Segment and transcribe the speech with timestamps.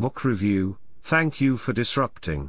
[0.00, 2.48] Book Review Thank You for Disrupting.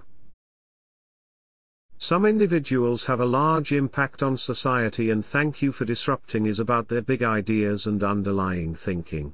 [1.98, 6.88] Some individuals have a large impact on society, and Thank You for Disrupting is about
[6.88, 9.34] their big ideas and underlying thinking.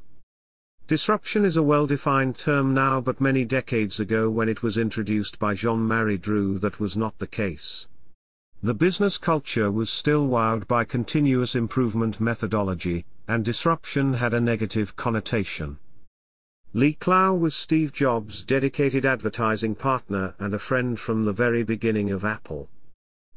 [0.88, 5.38] Disruption is a well defined term now, but many decades ago, when it was introduced
[5.38, 7.88] by Jean Marie Dru, that was not the case.
[8.64, 14.96] The business culture was still wowed by continuous improvement methodology, and disruption had a negative
[14.96, 15.78] connotation.
[16.74, 22.12] Lee Clow was Steve Jobs' dedicated advertising partner and a friend from the very beginning
[22.12, 22.70] of Apple.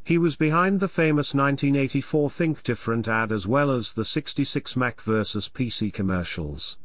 [0.04, 5.00] He was behind the famous 1984 Think Different ad as well as the 66 Mac
[5.00, 5.48] vs.
[5.48, 6.78] PC commercials.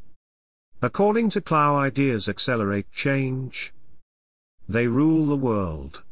[0.80, 3.74] According to Clow, ideas accelerate change.
[4.68, 6.04] They rule the world.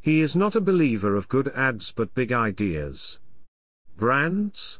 [0.00, 3.18] He is not a believer of good ads but big ideas.
[3.96, 4.78] Brands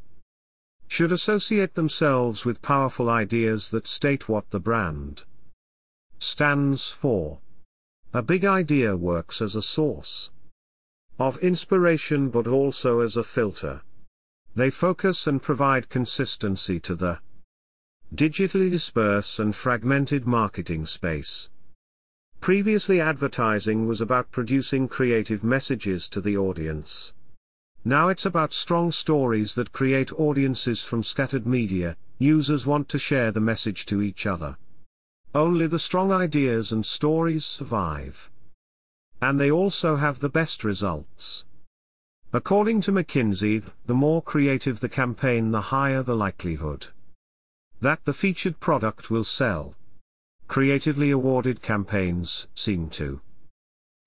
[0.94, 5.24] should associate themselves with powerful ideas that state what the brand
[6.20, 7.40] stands for.
[8.12, 10.30] A big idea works as a source
[11.18, 13.82] of inspiration but also as a filter.
[14.54, 17.18] They focus and provide consistency to the
[18.14, 21.50] digitally disperse and fragmented marketing space.
[22.40, 27.12] Previously advertising was about producing creative messages to the audience.
[27.84, 33.30] Now it's about strong stories that create audiences from scattered media, users want to share
[33.30, 34.56] the message to each other.
[35.34, 38.30] Only the strong ideas and stories survive.
[39.20, 41.44] And they also have the best results.
[42.32, 46.88] According to McKinsey, the more creative the campaign, the higher the likelihood
[47.80, 49.74] that the featured product will sell.
[50.48, 53.20] Creatively awarded campaigns seem to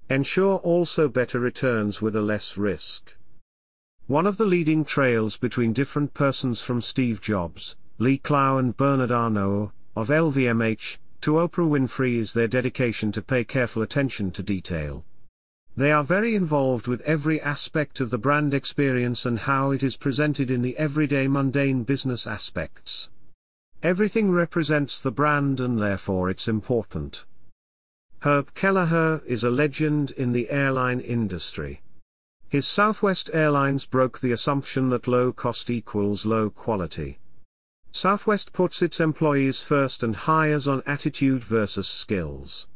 [0.10, 3.17] ensure also better returns with a less risk.
[4.08, 9.12] One of the leading trails between different persons from Steve Jobs, Lee Clow and Bernard
[9.12, 15.04] Arnault, of LVMH, to Oprah Winfrey is their dedication to pay careful attention to detail.
[15.76, 19.98] They are very involved with every aspect of the brand experience and how it is
[19.98, 23.10] presented in the everyday mundane business aspects.
[23.84, 27.26] Everything represents the brand and therefore it's important.
[28.22, 31.82] Herb Kelleher is a legend in the airline industry.
[32.50, 37.20] His Southwest Airlines broke the assumption that low cost equals low quality.
[37.92, 42.70] Southwest puts its employees first and hires on attitude versus skills.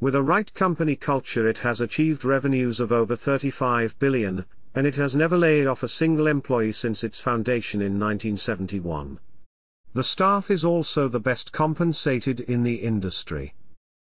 [0.00, 4.96] With a right company culture it has achieved revenues of over 35 billion, and it
[4.96, 9.18] has never laid off a single employee since its foundation in 1971.
[9.92, 13.54] The staff is also the best compensated in the industry.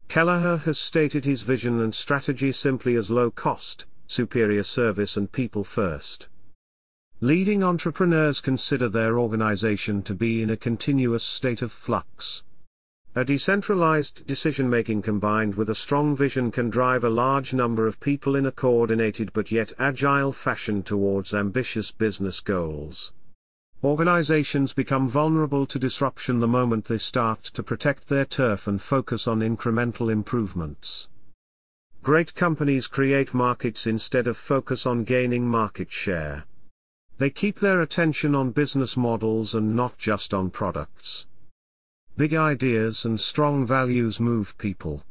[0.07, 5.63] Kelleher has stated his vision and strategy simply as low cost, superior service and people
[5.63, 6.29] first.
[7.19, 12.43] Leading entrepreneurs consider their organization to be in a continuous state of flux.
[13.15, 17.99] A decentralized decision making combined with a strong vision can drive a large number of
[17.99, 23.13] people in a coordinated but yet agile fashion towards ambitious business goals.
[23.83, 29.27] Organizations become vulnerable to disruption the moment they start to protect their turf and focus
[29.27, 31.09] on incremental improvements.
[32.03, 36.45] Great companies create markets instead of focus on gaining market share.
[37.17, 41.25] They keep their attention on business models and not just on products.
[42.15, 45.03] Big ideas and strong values move people.